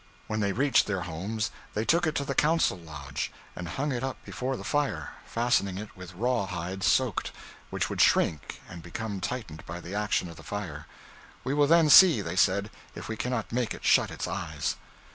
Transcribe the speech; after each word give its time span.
When 0.25 0.39
they 0.39 0.51
reached 0.51 0.87
their 0.87 1.01
homes 1.01 1.51
they 1.75 1.85
took 1.85 2.07
it 2.07 2.15
to 2.15 2.25
the 2.25 2.33
council 2.33 2.75
lodge, 2.75 3.31
and 3.55 3.67
hung 3.67 3.91
it 3.91 4.03
up 4.03 4.17
before 4.25 4.57
the 4.57 4.63
fire, 4.63 5.11
fastening 5.27 5.77
it 5.77 5.95
with 5.95 6.15
raw 6.15 6.47
hide 6.47 6.81
soaked, 6.83 7.31
which 7.69 7.87
would 7.87 8.01
shrink 8.01 8.63
and 8.67 8.81
become 8.81 9.21
tightened 9.21 9.63
by 9.67 9.79
the 9.79 9.93
action 9.93 10.27
of 10.27 10.37
the 10.37 10.41
fire. 10.41 10.87
'We 11.43 11.53
will 11.53 11.67
then 11.67 11.87
see,' 11.87 12.21
they 12.21 12.35
said, 12.35 12.71
'if 12.95 13.07
we 13.07 13.15
cannot 13.15 13.51
make 13.51 13.75
it 13.75 13.85
shut 13.85 14.09
its 14.09 14.27
eyes.' 14.27 14.75